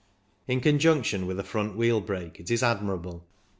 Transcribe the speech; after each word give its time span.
In 0.47 0.61
conjunction 0.61 1.27
with 1.27 1.39
a 1.39 1.43
front 1.43 1.75
wheel 1.77 2.01
brake 2.01 2.39
it 2.39 2.49
is 2.49 2.63
admirable. 2.63 3.23